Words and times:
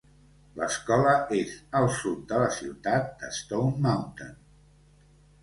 L'escola 0.59 1.11
és 1.39 1.51
al 1.81 1.85
sud 1.99 2.23
de 2.33 2.41
la 2.45 2.49
ciutat 2.57 3.13
de 3.21 3.31
Stone 3.37 3.87
Mountain. 3.89 4.35